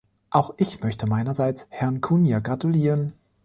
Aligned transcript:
Auch 0.31 0.55
ich 0.57 0.81
möchte 0.81 1.05
meinerseits 1.05 1.67
Herrn 1.69 2.01
Cunha 2.01 2.39
gratulieren. 2.39 3.13